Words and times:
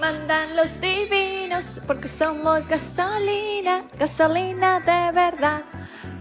Mandan 0.00 0.56
los 0.56 0.80
divinos 0.80 1.80
porque 1.86 2.08
somos 2.08 2.66
gasolina, 2.68 3.84
gasolina 3.98 4.80
de 4.80 5.14
verdad. 5.14 5.60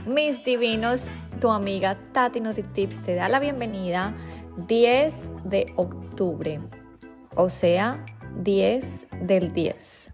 Mis 0.06 0.44
divinos, 0.44 1.10
tu 1.40 1.50
amiga 1.50 1.98
Tati 2.12 2.42
Tips 2.74 3.04
te 3.04 3.16
da 3.16 3.30
la 3.30 3.40
bienvenida 3.40 4.14
10 4.68 5.30
de 5.46 5.74
octubre, 5.78 6.60
o 7.36 7.50
sea, 7.50 8.06
10 8.44 9.08
del 9.22 9.54
10. 9.54 10.14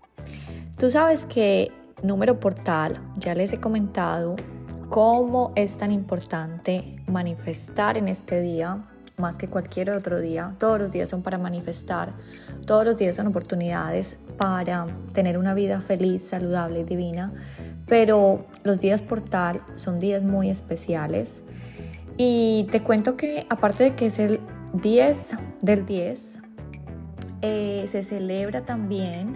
Tú 0.80 0.90
sabes 0.90 1.26
que 1.26 1.72
número 2.04 2.40
portal, 2.40 3.02
ya 3.16 3.34
les 3.36 3.52
he 3.52 3.60
comentado 3.60 4.36
cómo 4.90 5.52
es 5.56 5.78
tan 5.78 5.92
importante 5.92 7.04
manifestar 7.08 7.98
en 7.98 8.08
este 8.08 8.42
día 8.42 8.84
más 9.20 9.36
que 9.36 9.48
cualquier 9.48 9.92
otro 9.92 10.20
día. 10.20 10.56
Todos 10.58 10.80
los 10.80 10.92
días 10.92 11.10
son 11.10 11.22
para 11.22 11.38
manifestar, 11.38 12.14
todos 12.66 12.86
los 12.86 12.98
días 12.98 13.16
son 13.16 13.28
oportunidades 13.28 14.18
para 14.38 14.88
tener 15.14 15.38
una 15.38 15.54
vida 15.54 15.82
feliz, 15.82 16.24
saludable 16.24 16.82
y 16.82 16.84
divina, 16.84 17.34
pero 17.88 18.46
los 18.64 18.80
días 18.80 19.02
portal 19.02 19.62
son 19.76 20.00
días 20.00 20.24
muy 20.24 20.50
especiales. 20.50 21.44
Y 22.18 22.68
te 22.72 22.82
cuento 22.82 23.16
que 23.16 23.46
aparte 23.50 23.86
de 23.86 23.96
que 23.96 24.08
es 24.08 24.20
el 24.20 24.40
10 24.74 25.36
del 25.62 25.86
10, 25.86 26.42
eh, 27.42 27.86
se 27.88 28.04
celebra 28.04 28.62
también 28.66 29.36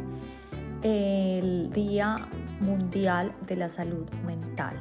el 0.81 1.71
Día 1.71 2.27
Mundial 2.59 3.33
de 3.47 3.55
la 3.55 3.69
Salud 3.69 4.09
Mental. 4.25 4.75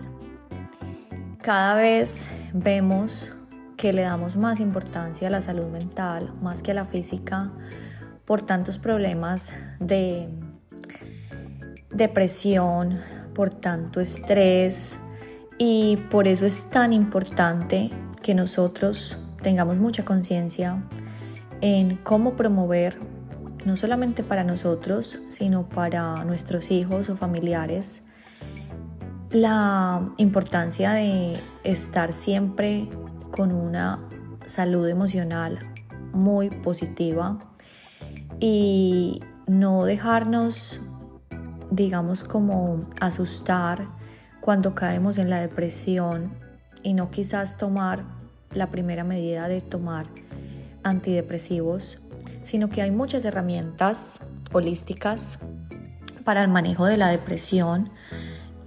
Cada 1.41 1.77
vez 1.77 2.27
vemos 2.53 3.33
que 3.83 3.93
le 3.93 4.03
damos 4.03 4.37
más 4.37 4.61
importancia 4.61 5.27
a 5.27 5.31
la 5.33 5.43
salud 5.43 5.67
mental 5.67 6.33
más 6.41 6.63
que 6.63 6.71
a 6.71 6.75
la 6.75 6.85
física 6.85 7.51
por 8.25 8.41
tantos 8.41 8.79
problemas 8.79 9.53
de 9.81 10.29
depresión, 11.91 13.01
por 13.35 13.51
tanto 13.51 13.99
estrés 13.99 14.99
y 15.59 15.97
por 16.13 16.29
eso 16.29 16.47
es 16.47 16.71
tan 16.71 16.93
importante 16.93 17.89
que 18.23 18.37
nosotros 18.37 19.19
tengamos 19.43 19.79
mucha 19.79 20.05
conciencia 20.05 20.81
en 21.61 21.97
cómo 21.97 22.37
promover 22.37 22.97
no 23.65 23.75
solamente 23.75 24.23
para 24.23 24.45
nosotros, 24.45 25.19
sino 25.29 25.69
para 25.69 26.25
nuestros 26.25 26.71
hijos 26.71 27.11
o 27.11 27.17
familiares, 27.17 28.03
la 29.31 30.09
importancia 30.19 30.93
de 30.93 31.37
estar 31.65 32.13
siempre 32.13 32.89
con 33.33 33.51
una 33.51 33.99
salud 34.47 34.89
emocional 34.89 35.59
muy 36.13 36.51
positiva 36.51 37.39
y 38.39 39.21
no 39.49 39.85
dejarnos, 39.85 40.81
digamos, 41.71 42.23
como 42.23 42.79
asustar 43.01 43.87
cuando 44.41 44.75
caemos 44.75 45.19
en 45.19 45.31
la 45.31 45.41
depresión 45.41 46.33
y 46.83 46.95
no 46.95 47.11
quizás 47.11 47.57
tomar 47.57 48.05
la 48.53 48.71
primera 48.71 49.03
medida 49.03 49.49
de 49.49 49.61
tomar 49.61 50.07
antidepresivos, 50.83 52.01
sino 52.45 52.69
que 52.69 52.83
hay 52.83 52.91
muchas 52.91 53.25
herramientas 53.25 54.21
holísticas 54.53 55.39
para 56.25 56.43
el 56.43 56.49
manejo 56.49 56.87
de 56.87 56.99
la 56.99 57.09
depresión 57.09 57.91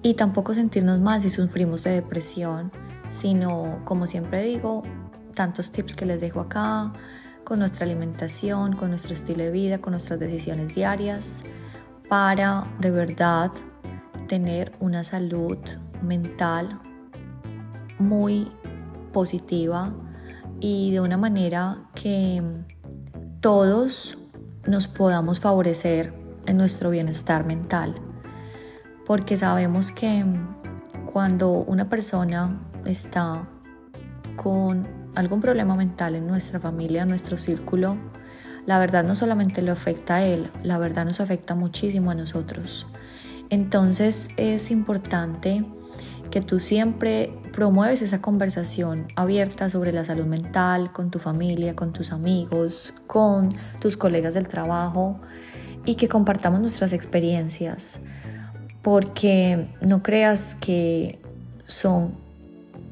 y 0.02 0.16
tampoco 0.16 0.54
sentirnos 0.54 1.00
mal 1.00 1.22
si 1.22 1.30
sufrimos 1.30 1.84
de 1.84 1.92
depresión 1.92 2.72
sino 3.10 3.82
como 3.86 4.08
siempre 4.08 4.42
digo, 4.44 4.82
tantos 5.34 5.72
tips 5.72 5.96
que 5.96 6.06
les 6.06 6.22
dejo 6.22 6.40
acá, 6.40 6.94
con 7.44 7.60
nuestra 7.60 7.86
alimentación, 7.86 8.74
con 8.74 8.90
nuestro 8.90 9.14
estilo 9.14 9.44
de 9.44 9.52
vida, 9.52 9.78
con 9.80 9.92
nuestras 9.92 10.20
decisiones 10.20 10.74
diarias, 10.74 11.44
para 12.10 12.68
de 12.80 12.92
verdad 12.92 13.52
tener 14.28 14.72
una 14.80 15.04
salud 15.04 15.58
mental 16.02 16.80
muy 18.00 18.52
positiva 19.14 19.94
y 20.60 20.92
de 20.92 21.02
una 21.02 21.18
manera 21.18 21.78
que 21.94 22.42
todos 23.42 24.18
nos 24.66 24.88
podamos 24.88 25.40
favorecer 25.40 26.14
en 26.48 26.58
nuestro 26.58 26.90
bienestar 26.90 27.46
mental. 27.46 27.94
Porque 29.06 29.38
sabemos 29.38 29.92
que 29.92 30.26
cuando 31.14 31.52
una 31.52 31.88
persona 31.90 32.60
está 32.86 33.48
con 34.36 34.88
algún 35.16 35.42
problema 35.42 35.76
mental 35.76 36.16
en 36.16 36.28
nuestra 36.28 36.60
familia, 36.60 37.04
en 37.04 37.10
nuestro 37.10 37.38
círculo, 37.38 37.98
la 38.66 38.80
verdad 38.80 39.04
no 39.04 39.16
solamente 39.16 39.62
lo 39.62 39.72
afecta 39.72 40.16
a 40.16 40.26
él, 40.26 40.50
la 40.64 40.78
verdad 40.78 41.06
nos 41.06 41.20
afecta 41.20 41.56
muchísimo 41.56 42.12
a 42.12 42.16
nosotros. 42.16 42.88
Entonces 43.50 44.30
es 44.38 44.72
importante 44.72 45.62
que 46.32 46.42
tú 46.42 46.60
siempre 46.60 47.32
promueves 47.54 48.02
esa 48.02 48.22
conversación 48.22 49.08
abierta 49.16 49.70
sobre 49.70 49.94
la 49.94 50.04
salud 50.04 50.26
mental 50.26 50.92
con 50.92 51.12
tu 51.12 51.20
familia, 51.20 51.76
con 51.76 51.92
tus 51.92 52.12
amigos, 52.12 52.94
con 53.08 53.54
tus 53.80 53.96
colegas 53.96 54.34
del 54.34 54.48
trabajo 54.48 55.20
y 55.86 55.96
que 55.96 56.10
compartamos 56.10 56.60
nuestras 56.60 56.92
experiencias, 56.92 58.00
porque 58.82 59.70
no 59.82 60.02
creas 60.02 60.56
que 60.56 61.20
son 61.68 62.25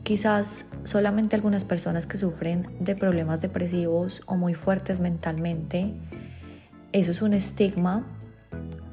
Quizás 0.03 0.65
solamente 0.83 1.35
algunas 1.35 1.63
personas 1.63 2.05
que 2.05 2.17
sufren 2.17 2.67
de 2.81 2.93
problemas 2.95 3.39
depresivos 3.39 4.21
o 4.25 4.35
muy 4.35 4.53
fuertes 4.53 4.99
mentalmente, 4.99 5.93
eso 6.91 7.11
es 7.11 7.21
un 7.21 7.33
estigma 7.33 8.05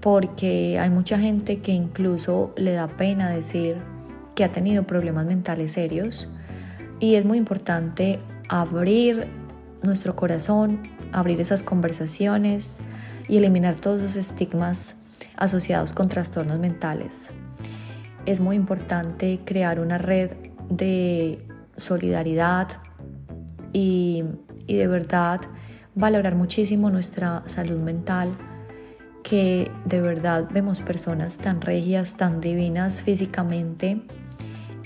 porque 0.00 0.78
hay 0.78 0.88
mucha 0.88 1.18
gente 1.18 1.58
que 1.58 1.72
incluso 1.72 2.54
le 2.56 2.72
da 2.72 2.86
pena 2.86 3.28
decir 3.28 3.76
que 4.36 4.44
ha 4.44 4.52
tenido 4.52 4.84
problemas 4.84 5.26
mentales 5.26 5.72
serios 5.72 6.28
y 7.00 7.16
es 7.16 7.24
muy 7.24 7.38
importante 7.38 8.20
abrir 8.48 9.26
nuestro 9.82 10.14
corazón, 10.14 10.80
abrir 11.12 11.40
esas 11.40 11.64
conversaciones 11.64 12.80
y 13.28 13.38
eliminar 13.38 13.74
todos 13.74 14.00
los 14.00 14.16
estigmas 14.16 14.94
asociados 15.36 15.92
con 15.92 16.08
trastornos 16.08 16.58
mentales. 16.58 17.30
Es 18.26 18.38
muy 18.38 18.54
importante 18.54 19.40
crear 19.44 19.80
una 19.80 19.98
red 19.98 20.49
de 20.70 21.46
solidaridad 21.76 22.68
y, 23.72 24.24
de 24.66 24.86
verdad 24.86 25.40
valorar 25.96 26.36
muchísimo 26.36 26.90
nuestra 26.90 27.42
salud 27.46 27.78
mental, 27.80 28.30
que 29.24 29.70
de 29.84 30.00
verdad 30.00 30.48
vemos 30.52 30.80
personas 30.80 31.36
tan 31.36 31.60
regias, 31.60 32.16
tan 32.16 32.40
divinas 32.40 33.02
físicamente 33.02 34.00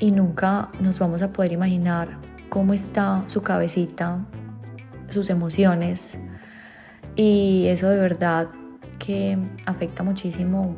y 0.00 0.10
nunca 0.10 0.70
nos 0.80 0.98
vamos 0.98 1.20
a 1.22 1.30
poder 1.30 1.52
imaginar 1.52 2.18
cómo 2.48 2.72
está 2.72 3.24
su 3.26 3.42
cabecita, 3.42 4.24
sus 5.10 5.28
emociones. 5.28 6.18
Y 7.14 7.66
eso 7.68 7.88
de 7.90 7.98
verdad 7.98 8.48
que 8.98 9.38
afecta 9.66 10.02
muchísimo 10.02 10.76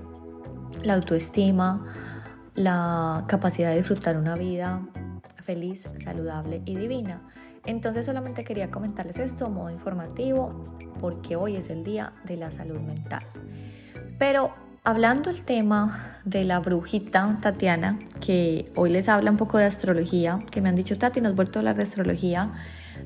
la 0.83 0.95
autoestima, 0.95 1.85
la 2.57 3.25
capacidad 3.29 3.71
de 3.71 3.77
disfrutar 3.77 4.17
una 4.17 4.35
vida 4.35 4.81
feliz, 5.45 5.89
saludable 6.03 6.63
y 6.65 6.75
divina. 6.75 7.23
Entonces 7.65 8.07
solamente 8.07 8.45
quería 8.45 8.71
comentarles 8.71 9.19
esto 9.19 9.49
modo 9.51 9.71
informativo 9.71 10.63
porque 11.01 11.37
hoy 11.37 11.57
es 11.57 11.69
el 11.71 11.85
día 11.85 12.13
de 12.25 12.37
la 12.37 12.51
salud 12.51 12.81
mental. 12.81 13.25
Pero 14.19 14.51
hablando 14.85 15.31
el 15.31 15.43
tema 15.43 16.21
de 16.25 16.45
la 16.45 16.61
brujita 16.61 17.39
Tatiana, 17.43 17.99
que 18.21 18.73
hoy 18.77 18.91
les 18.91 19.09
habla 19.09 19.31
un 19.31 19.37
poco 19.37 19.59
de 19.59 19.65
astrología, 19.65 20.39
que 20.51 20.61
me 20.61 20.69
han 20.69 20.77
dicho 20.77 20.97
Tati, 20.97 21.21
nos 21.21 21.35
vuelto 21.35 21.59
a 21.59 21.61
hablar 21.61 21.77
de 21.77 21.83
astrología. 21.83 22.53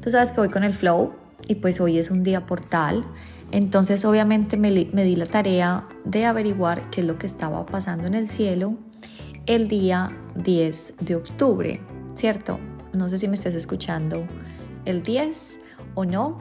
Tú 0.00 0.10
sabes 0.10 0.32
que 0.32 0.40
voy 0.40 0.50
con 0.50 0.62
el 0.62 0.74
flow 0.74 1.14
y 1.48 1.56
pues 1.56 1.80
hoy 1.80 1.98
es 1.98 2.10
un 2.10 2.22
día 2.22 2.46
portal. 2.46 3.04
Entonces 3.50 4.04
obviamente 4.04 4.56
me, 4.56 4.70
me 4.92 5.04
di 5.04 5.16
la 5.16 5.26
tarea 5.26 5.84
de 6.04 6.26
averiguar 6.26 6.90
qué 6.90 7.00
es 7.00 7.06
lo 7.06 7.18
que 7.18 7.26
estaba 7.26 7.66
pasando 7.66 8.06
en 8.06 8.14
el 8.14 8.28
cielo 8.28 8.76
el 9.50 9.66
día 9.66 10.16
10 10.36 10.94
de 11.00 11.16
octubre, 11.16 11.80
¿cierto? 12.14 12.60
No 12.92 13.08
sé 13.08 13.18
si 13.18 13.26
me 13.26 13.34
estás 13.34 13.54
escuchando 13.54 14.24
el 14.84 15.02
10 15.02 15.58
o 15.96 16.04
no, 16.04 16.36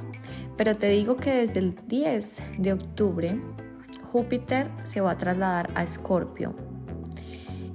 pero 0.56 0.78
te 0.78 0.90
digo 0.90 1.16
que 1.16 1.34
desde 1.34 1.58
el 1.58 1.76
10 1.88 2.60
de 2.60 2.74
octubre 2.74 3.42
Júpiter 4.12 4.70
se 4.84 5.02
va 5.02 5.10
a 5.10 5.18
trasladar 5.18 5.72
a 5.74 5.82
Escorpio. 5.82 6.54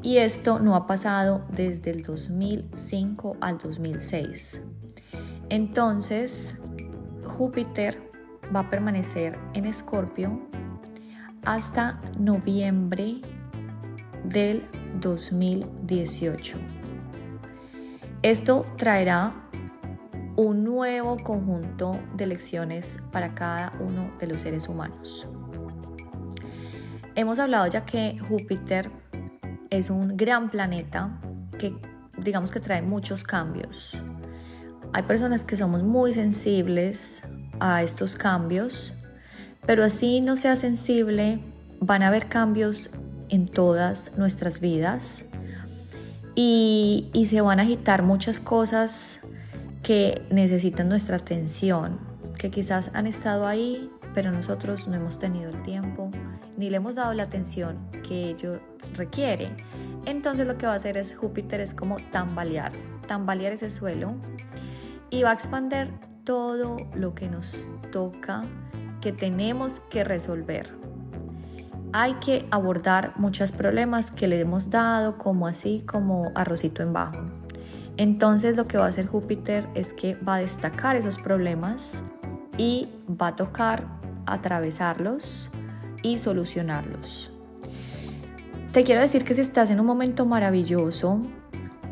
Y 0.03 0.19
esto 0.19 0.61
no 0.61 0.77
ha 0.77 0.87
pasado 0.87 1.45
desde 1.51 1.91
el 1.91 2.03
2005 2.03 3.37
al 3.41 3.59
2006. 3.59 4.63
Entonces, 5.49 6.55
Júpiter 7.25 8.09
va 8.55 8.61
a 8.61 8.71
permanecer 8.71 9.37
en 9.55 9.67
Escorpio 9.67 10.47
hasta 11.45 11.99
noviembre 12.21 13.21
del 14.25 14.67
2018. 15.01 16.59
Esto 18.23 18.67
traerá 18.77 19.35
un 20.37 20.65
nuevo 20.65 21.17
conjunto 21.19 22.01
de 22.17 22.27
lecciones 22.27 22.99
para 23.13 23.35
cada 23.35 23.73
uno 23.81 24.13
de 24.19 24.27
los 24.27 24.41
seres 24.41 24.69
humanos. 24.69 25.29
Hemos 27.15 27.39
hablado 27.39 27.67
ya 27.69 27.85
que 27.85 28.19
Júpiter 28.19 28.91
es 29.71 29.91
un 29.91 30.17
gran 30.17 30.51
planeta 30.51 31.19
que 31.59 31.77
digamos 32.19 32.51
que 32.51 32.61
trae 32.61 32.83
muchos 32.83 33.23
cambios. 33.23 33.97
Hay 34.93 35.03
personas 35.03 35.45
que 35.45 35.57
somos 35.57 35.83
muy 35.83 36.13
sensibles 36.13 37.23
a 37.61 37.83
estos 37.83 38.17
cambios, 38.17 38.95
pero 39.67 39.85
así 39.85 40.21
no 40.21 40.37
sea 40.37 40.57
sensible, 40.57 41.41
van 41.81 42.03
a 42.03 42.09
haber 42.09 42.29
cambios 42.29 42.91
en 43.29 43.47
todas 43.47 44.17
nuestras 44.17 44.61
vidas 44.61 45.25
y, 46.35 47.11
se 47.29 47.41
van 47.41 47.61
a 47.61 47.63
agitar 47.63 48.03
muchas 48.03 48.41
cosas 48.41 49.21
que 49.83 50.23
necesitan 50.31 50.89
nuestra 50.89 51.17
atención, 51.17 51.99
que 52.39 52.51
quizás 52.51 52.91
han 52.95 53.07
estado 53.07 53.47
ahí, 53.47 53.91
pero 54.15 54.31
nosotros 54.31 54.89
no 54.89 54.95
hemos 54.95 55.19
tenido 55.19 55.51
el 55.51 55.63
tiempo 55.63 56.11
ni 56.57 56.71
le 56.71 56.77
hemos 56.77 56.95
dado 56.95 57.15
la 57.15 57.25
atención 57.25 57.79
que 58.07 58.31
ello 58.31 58.61
requiere. 58.95 59.51
Entonces 60.07 60.47
lo 60.47 60.57
que 60.57 60.67
va 60.67 60.73
a 60.73 60.77
hacer 60.77 60.97
es 60.97 61.17
Júpiter 61.17 61.61
es 61.61 61.75
como 61.75 61.97
tambalear, 62.11 62.73
tambalear 63.07 63.53
ese 63.53 63.71
suelo 63.71 64.15
y 65.11 65.23
va 65.23 65.31
a 65.31 65.35
expander 65.35 65.91
todo 66.25 66.77
lo 66.95 67.15
que 67.15 67.29
nos 67.29 67.69
toca, 67.91 68.45
que 69.01 69.13
tenemos 69.13 69.81
que 69.91 70.05
resolver. 70.05 70.84
Hay 71.97 72.15
que 72.15 72.45
abordar 72.51 73.13
muchos 73.19 73.53
problemas 73.53 74.11
que 74.11 74.27
le 74.27 74.41
hemos 74.41 74.69
dado, 74.69 75.17
como 75.17 75.47
así 75.47 75.81
como 75.87 76.33
arrocito 76.35 76.83
en 76.83 76.93
bajo. 76.93 77.19
Entonces 77.97 78.57
lo 78.57 78.67
que 78.67 78.79
va 78.79 78.87
a 78.87 78.89
hacer 78.89 79.07
Júpiter 79.07 79.69
es 79.77 79.95
que 79.95 80.17
va 80.17 80.35
a 80.35 80.39
destacar 80.39 80.97
esos 80.97 81.19
problemas 81.19 82.03
y 82.59 82.89
va 83.09 83.29
a 83.29 83.37
tocar 83.37 83.87
atravesarlos 84.27 85.51
y 86.03 86.19
solucionarlos. 86.19 87.31
Te 88.73 88.83
quiero 88.83 89.01
decir 89.01 89.23
que 89.23 89.35
si 89.35 89.43
estás 89.43 89.71
en 89.71 89.79
un 89.79 89.87
momento 89.87 90.27
maravilloso, 90.27 91.21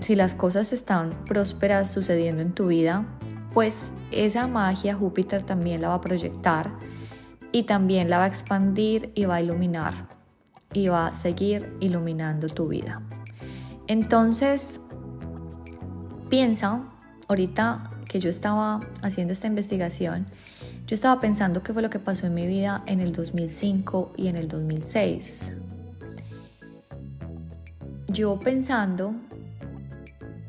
si 0.00 0.16
las 0.16 0.34
cosas 0.34 0.72
están 0.72 1.10
prósperas 1.26 1.92
sucediendo 1.92 2.42
en 2.42 2.54
tu 2.54 2.66
vida, 2.66 3.06
pues 3.54 3.92
esa 4.10 4.48
magia 4.48 4.96
Júpiter 4.96 5.44
también 5.44 5.80
la 5.80 5.90
va 5.90 5.94
a 5.94 6.00
proyectar 6.00 6.72
y 7.52 7.64
también 7.64 8.10
la 8.10 8.18
va 8.18 8.24
a 8.24 8.28
expandir 8.28 9.12
y 9.14 9.26
va 9.26 9.36
a 9.36 9.42
iluminar 9.42 10.08
y 10.72 10.88
va 10.88 11.08
a 11.08 11.14
seguir 11.14 11.76
iluminando 11.80 12.48
tu 12.48 12.68
vida. 12.68 13.02
Entonces, 13.86 14.80
piensa, 16.30 16.82
ahorita 17.28 17.90
que 18.08 18.20
yo 18.20 18.30
estaba 18.30 18.80
haciendo 19.02 19.32
esta 19.34 19.46
investigación, 19.46 20.26
yo 20.86 20.94
estaba 20.94 21.20
pensando 21.20 21.62
qué 21.62 21.72
fue 21.72 21.82
lo 21.82 21.90
que 21.90 21.98
pasó 21.98 22.26
en 22.26 22.34
mi 22.34 22.46
vida 22.46 22.82
en 22.86 23.00
el 23.00 23.12
2005 23.12 24.14
y 24.16 24.28
en 24.28 24.36
el 24.36 24.48
2006. 24.48 25.58
Yo 28.08 28.38
pensando, 28.38 29.14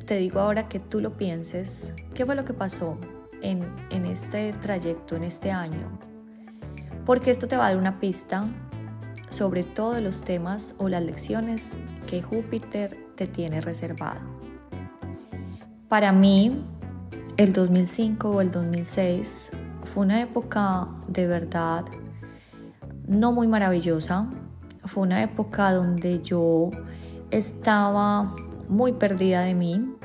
te 0.06 0.18
digo 0.18 0.40
ahora 0.40 0.68
que 0.68 0.80
tú 0.80 1.00
lo 1.00 1.18
pienses, 1.18 1.94
qué 2.14 2.26
fue 2.26 2.36
lo 2.36 2.44
que 2.44 2.54
pasó 2.54 2.98
en, 3.42 3.64
en 3.90 4.06
este 4.06 4.54
trayecto, 4.54 5.16
en 5.16 5.24
este 5.24 5.52
año. 5.52 6.13
Porque 7.06 7.32
esto 7.32 7.48
te 7.48 7.58
va 7.58 7.66
a 7.66 7.70
dar 7.70 7.78
una 7.78 8.00
pista 8.00 8.46
sobre 9.30 9.64
todos 9.64 10.02
los 10.02 10.24
temas 10.24 10.76
o 10.78 10.88
las 10.90 11.04
lecciones 11.04 11.76
que 12.08 12.22
Júpiter 12.22 12.98
te 13.16 13.28
tiene 13.28 13.62
reservado. 13.62 14.22
Para 15.90 16.12
mí, 16.12 16.64
el 17.38 17.52
2005 17.52 18.30
o 18.30 18.42
el 18.42 18.52
2006 18.52 19.52
fue 19.84 20.04
una 20.04 20.22
época 20.22 20.88
de 21.08 21.28
verdad 21.28 21.86
no 23.08 23.32
muy 23.32 23.48
maravillosa. 23.48 24.28
Fue 24.86 25.04
una 25.04 25.24
época 25.24 25.74
donde 25.74 26.22
yo 26.22 26.70
estaba 27.32 28.34
muy 28.70 28.94
perdida 28.94 29.42
de 29.42 29.56
mí, 29.56 29.96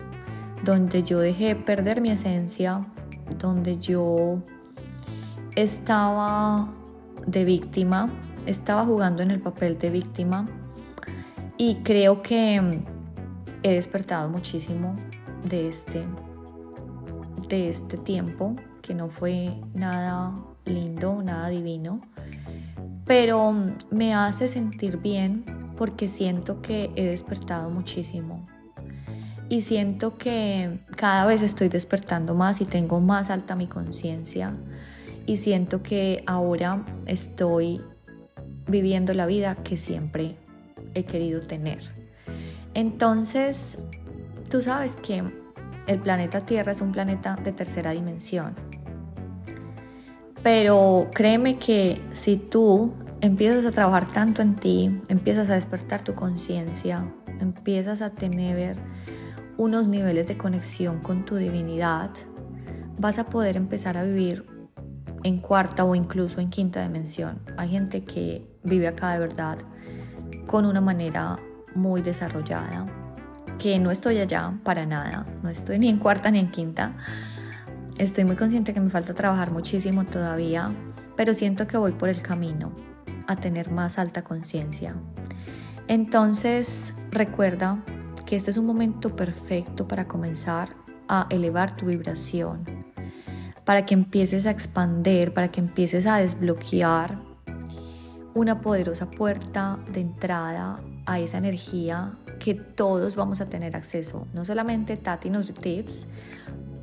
donde 0.65 1.03
yo 1.03 1.21
dejé 1.21 1.55
perder 1.55 2.01
mi 2.01 2.11
esencia, 2.11 2.85
donde 3.39 3.79
yo 3.79 4.43
estaba 5.55 6.69
de 7.31 7.45
víctima, 7.45 8.11
estaba 8.47 8.85
jugando 8.85 9.23
en 9.23 9.31
el 9.31 9.41
papel 9.41 9.79
de 9.79 9.91
víctima 9.91 10.47
y 11.57 11.77
creo 11.77 12.23
que 12.23 12.83
he 13.63 13.73
despertado 13.73 14.29
muchísimo 14.29 14.95
de 15.45 15.69
este, 15.69 16.05
de 17.49 17.69
este 17.69 17.99
tiempo, 17.99 18.57
que 18.81 18.95
no 18.95 19.11
fue 19.11 19.61
nada 19.75 20.35
lindo, 20.65 21.23
nada 21.23 21.49
divino, 21.49 22.01
pero 23.05 23.55
me 23.91 24.15
hace 24.15 24.49
sentir 24.49 24.99
bien 24.99 25.45
porque 25.77 26.09
siento 26.09 26.63
que 26.63 26.91
he 26.97 27.05
despertado 27.05 27.71
muchísimo. 27.71 28.43
Y 29.51 29.63
siento 29.63 30.19
que 30.19 30.81
cada 30.97 31.25
vez 31.25 31.41
estoy 31.41 31.69
despertando 31.69 32.35
más 32.35 32.61
y 32.61 32.67
tengo 32.67 33.01
más 33.01 33.31
alta 33.31 33.55
mi 33.55 33.67
conciencia. 33.67 34.55
Y 35.29 35.37
siento 35.37 35.83
que 35.83 36.25
ahora 36.27 36.85
estoy 37.07 37.81
viviendo 38.67 39.15
la 39.15 39.27
vida 39.27 39.55
que 39.55 39.77
siempre 39.77 40.35
he 40.95 41.05
querido 41.05 41.43
tener. 41.43 41.81
Entonces, 42.75 43.79
Tú 44.51 44.63
sabes 44.63 44.97
que 44.97 45.23
el 45.87 46.01
planeta 46.01 46.41
Tierra 46.41 46.73
es 46.73 46.81
un 46.81 46.91
planeta 46.91 47.37
de 47.37 47.53
tercera 47.53 47.91
dimensión. 47.91 48.55
Pero 50.43 51.11
créeme 51.13 51.57
que 51.57 52.01
si 52.13 52.39
tú 52.39 52.95
empiezas 53.21 53.67
a 53.67 53.71
trabajar 53.73 54.11
tanto 54.11 54.41
en 54.41 54.57
ti, 54.57 55.03
empiezas 55.09 55.51
a 55.51 55.55
despertar 55.55 56.03
tu 56.03 56.15
conciencia, 56.15 57.05
empiezas 57.41 58.01
a 58.01 58.11
tener 58.11 58.75
unos 59.59 59.89
niveles 59.89 60.27
de 60.29 60.39
conexión 60.39 61.01
con 61.01 61.27
tu 61.27 61.37
divinidad, 61.37 62.11
vas 62.99 63.19
a 63.19 63.27
poder 63.27 63.59
empezar 63.59 63.99
a 63.99 64.05
vivir 64.05 64.45
en 65.23 65.39
cuarta 65.39 65.85
o 65.85 65.95
incluso 65.95 66.41
en 66.41 66.51
quinta 66.51 66.83
dimensión. 66.83 67.41
Hay 67.57 67.71
gente 67.71 68.05
que 68.05 68.47
vive 68.63 68.89
acá 68.89 69.13
de 69.13 69.21
verdad 69.21 69.59
con 70.47 70.65
una 70.65 70.81
manera 70.81 71.39
muy 71.75 72.03
desarrollada 72.03 72.87
que 73.59 73.79
no 73.79 73.91
estoy 73.91 74.19
allá 74.19 74.55
para 74.63 74.87
nada, 74.87 75.27
no 75.43 75.51
estoy 75.51 75.79
ni 75.79 75.89
en 75.89 75.99
cuarta 75.99 76.31
ni 76.31 76.39
en 76.39 76.49
quinta. 76.49 76.93
Estoy 77.99 78.25
muy 78.25 78.37
consciente 78.37 78.73
que 78.73 78.81
me 78.81 78.91
falta 78.91 79.15
trabajar 79.15 79.51
muchísimo 79.51 80.05
todavía, 80.05 80.71
pero 81.17 81.35
siento 81.35 81.67
que 81.67 81.77
voy 81.77 81.93
por 81.93 82.09
el 82.09 82.23
camino 82.23 82.73
a 83.27 83.37
tener 83.37 83.73
más 83.73 83.99
alta 83.99 84.23
conciencia. 84.23 84.95
Entonces, 85.89 86.95
recuerda 87.11 87.83
que 88.25 88.37
este 88.37 88.53
es 88.53 88.57
un 88.57 88.67
momento 88.67 89.17
perfecto 89.17 89.89
para 89.89 90.07
comenzar 90.07 90.69
a 91.09 91.27
elevar 91.31 91.75
tu 91.75 91.87
vibración, 91.87 92.78
para 93.69 93.85
que 93.85 93.93
empieces 93.93 94.47
a 94.47 94.51
expander, 94.51 95.35
para 95.35 95.49
que 95.49 95.61
empieces 95.61 96.07
a 96.07 96.17
desbloquear 96.17 97.17
una 98.33 98.63
poderosa 98.63 99.11
puerta 99.11 99.79
de 99.93 100.01
entrada 100.01 100.81
a 101.05 101.21
esa 101.21 101.37
energía 101.37 102.15
que 102.39 102.55
todos 102.55 103.15
vamos 103.15 103.43
a 103.43 103.51
tener 103.51 103.77
acceso, 103.77 104.27
no 104.33 104.47
solamente 104.47 104.97
Tati 104.97 105.29
nos 105.29 105.53
tips, 105.53 106.07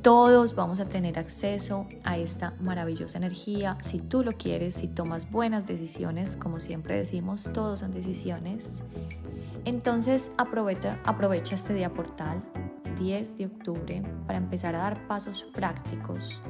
todos 0.00 0.54
vamos 0.54 0.78
a 0.78 0.88
tener 0.88 1.18
acceso 1.18 1.88
a 2.04 2.18
esta 2.18 2.54
maravillosa 2.60 3.18
energía. 3.18 3.78
Si 3.80 3.98
tú 3.98 4.22
lo 4.22 4.34
quieres, 4.34 4.76
si 4.76 4.86
tomas 4.86 5.28
buenas 5.28 5.66
decisiones, 5.66 6.36
como 6.36 6.60
siempre 6.60 6.94
decimos, 6.94 7.50
todos 7.52 7.80
son 7.80 7.90
decisiones. 7.90 8.84
Entonces 9.64 10.30
aprovecha, 10.38 11.00
aprovecha 11.04 11.56
este 11.56 11.74
día 11.74 11.90
portal 11.90 12.44
10 12.98 13.38
de 13.38 13.46
octubre 13.46 14.02
para 14.26 14.38
empezar 14.38 14.74
a 14.74 14.78
dar 14.78 15.06
pasos 15.06 15.46
prácticos 15.54 16.40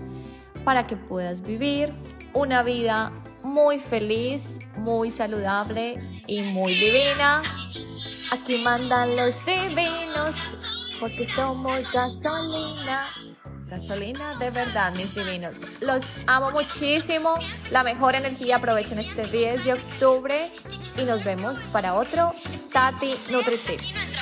para 0.67 0.85
que 0.85 0.97
puedas 0.97 1.43
vivir 1.43 1.95
una 2.35 2.65
vida 2.65 3.13
muy 3.45 3.79
feliz, 3.79 4.59
muy 4.77 5.13
saludable 5.13 5.95
y 6.27 6.43
muy 6.43 6.75
divina. 6.75 7.41
Aquí 8.33 8.59
mandan 8.59 9.15
los 9.15 9.47
divinos, 9.47 10.57
porque 10.99 11.25
somos 11.25 11.93
gasolina. 11.93 13.07
Gasolina 13.69 14.35
de 14.39 14.51
verdad, 14.51 14.93
mis 14.97 15.15
divinos. 15.15 15.83
Los 15.83 16.27
amo 16.27 16.51
muchísimo. 16.51 17.35
La 17.71 17.85
mejor 17.85 18.17
energía 18.17 18.57
aprovechen 18.57 18.99
este 18.99 19.23
10 19.23 19.65
de 19.65 19.73
octubre 19.75 20.51
y 20.99 21.05
nos 21.05 21.23
vemos 21.23 21.61
para 21.73 21.95
otro 21.95 22.33
Tati 22.73 23.15
Nutritips. 23.31 24.16